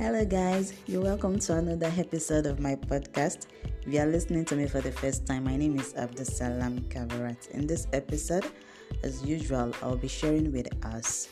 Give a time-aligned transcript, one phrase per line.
[0.00, 0.72] Hello, guys.
[0.86, 3.48] You're welcome to another episode of my podcast.
[3.86, 7.50] If you are listening to me for the first time, my name is Abdusalam Kavarat.
[7.50, 8.46] In this episode,
[9.04, 11.28] as usual, I'll be sharing with us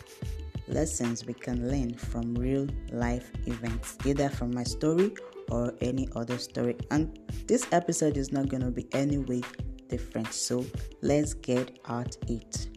[0.66, 5.14] lessons we can learn from real life events, either from my story
[5.50, 6.76] or any other story.
[6.90, 9.40] And this episode is not going to be any way
[9.88, 10.34] different.
[10.34, 10.66] So
[11.00, 12.67] let's get at it.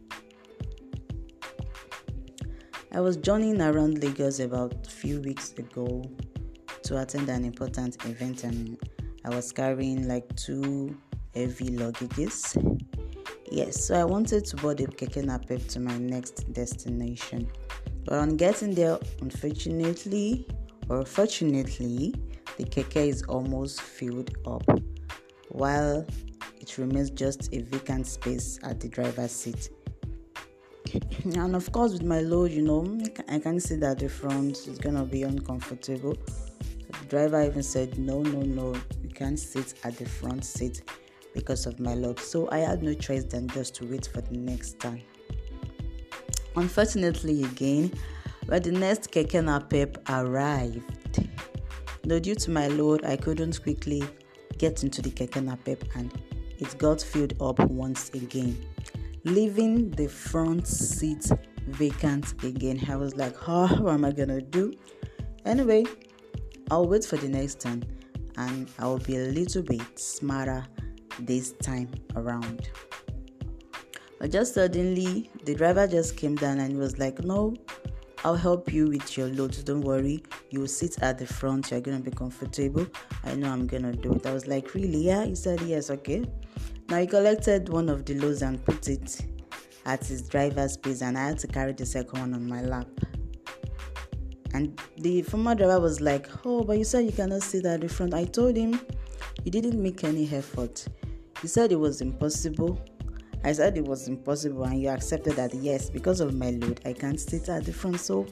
[2.93, 6.04] I was journeying around Lagos about a few weeks ago
[6.83, 8.77] to attend an important event, and
[9.23, 10.97] I was carrying like two
[11.33, 12.54] heavy luggages.
[13.49, 17.49] Yes, so I wanted to board a keke napep to my next destination.
[18.04, 20.46] But on getting there, unfortunately
[20.89, 22.13] or fortunately,
[22.57, 24.69] the keke is almost filled up,
[25.47, 26.05] while
[26.60, 29.69] it remains just a vacant space at the driver's seat
[31.23, 32.99] and of course with my load you know
[33.30, 36.17] i can see that the front is gonna be uncomfortable.
[36.89, 40.81] The driver even said no no no you can't sit at the front seat
[41.33, 42.19] because of my load.
[42.19, 45.01] So i had no choice than just to wait for the next turn.
[46.55, 47.91] Unfortunately again
[48.47, 51.29] when the next keke napep arrived.
[52.03, 54.03] Though due to my load i couldn't quickly
[54.57, 56.11] get into the keke napep and
[56.59, 58.57] it got filled up once again
[59.23, 61.30] leaving the front seat
[61.67, 62.83] vacant again.
[62.89, 64.73] I was like, oh, what am I gonna do?
[65.45, 65.86] Anyway,
[66.69, 67.83] I'll wait for the next turn
[68.38, 70.66] and I'll be a little bit smarter
[71.19, 72.69] this time around.
[74.19, 77.56] But just suddenly, the driver just came down and was like, No,
[78.23, 79.58] I'll help you with your load.
[79.66, 82.86] Don't worry, you sit at the front, you're gonna be comfortable.
[83.23, 84.25] I know I'm gonna do it.
[84.28, 85.00] I was like, Really?
[85.05, 86.23] Yeah, he said, Yes, okay.
[86.89, 89.22] Now he collected one of the loads and put it
[89.86, 92.88] at his driver's space, and I had to carry the second one on my lap.
[94.53, 97.89] And the former driver was like, Oh, but you said you cannot sit at the
[97.89, 98.13] front.
[98.13, 98.79] I told him
[99.44, 100.85] you didn't make any effort.
[101.41, 102.79] He said it was impossible.
[103.44, 106.94] I said it was impossible, and you accepted that yes, because of my load, I
[106.94, 108.00] can't sit at the front.
[108.00, 108.28] So,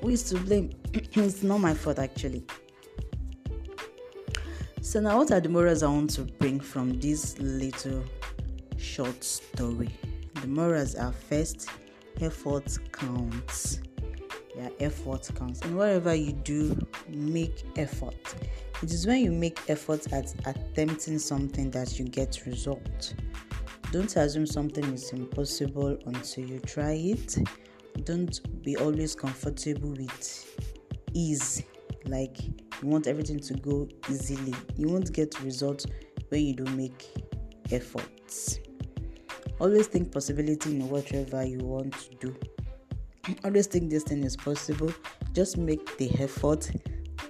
[0.00, 0.70] who is to blame?
[0.92, 2.44] it's not my fault, actually.
[4.80, 8.02] So now, what are the morals I want to bring from this little
[8.76, 9.90] short story?
[10.40, 11.68] The morals are first,
[12.20, 13.80] effort counts.
[14.56, 15.60] Yeah, effort counts.
[15.62, 16.76] And whatever you do,
[17.08, 18.34] make effort.
[18.82, 23.14] It is when you make effort at attempting something that you get results.
[23.92, 27.36] Don't assume something is impossible until you try it.
[28.04, 30.56] Don't be always comfortable with
[31.12, 31.62] ease.
[32.06, 34.54] Like you want everything to go easily.
[34.76, 35.84] You won't get results
[36.30, 37.06] when you don't make
[37.70, 38.60] efforts.
[39.60, 42.36] Always think possibility in whatever you want to do.
[43.44, 44.90] Always think this thing is possible.
[45.34, 46.70] Just make the effort.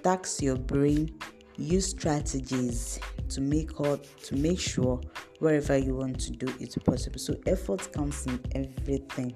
[0.01, 1.13] Tax your brain.
[1.57, 5.01] Use strategies to make out to make sure
[5.43, 7.19] wherever you want to do it's possible.
[7.19, 9.35] So effort comes in everything.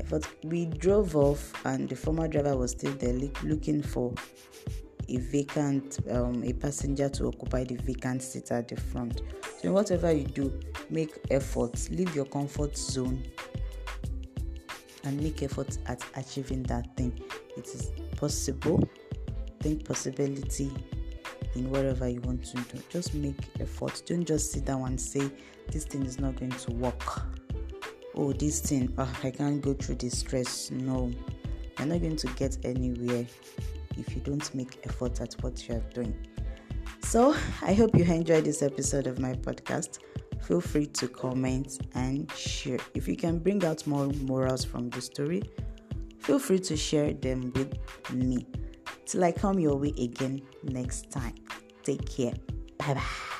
[0.00, 0.26] Effort.
[0.44, 4.12] We drove off, and the former driver was still there looking for
[5.08, 9.20] a vacant um, a passenger to occupy the vacant seat at the front
[9.60, 10.58] so whatever you do
[10.88, 13.22] make efforts leave your comfort zone
[15.04, 17.12] and make efforts at achieving that thing
[17.58, 18.82] it is possible
[19.60, 20.72] think possibility
[21.56, 24.02] in whatever you want to do just make effort.
[24.06, 25.30] don't just sit down and say
[25.70, 27.22] this thing is not going to work
[28.16, 31.10] oh this thing oh, i can't go through this stress no
[31.78, 33.26] you're not going to get anywhere
[33.98, 36.14] if you don't make effort at what you are doing.
[37.02, 39.98] So, I hope you enjoyed this episode of my podcast.
[40.42, 42.78] Feel free to comment and share.
[42.94, 45.42] If you can bring out more morals from the story,
[46.18, 47.74] feel free to share them with
[48.12, 48.46] me.
[49.06, 51.34] Till I come your way again next time.
[51.82, 52.34] Take care.
[52.78, 53.34] Bye bye.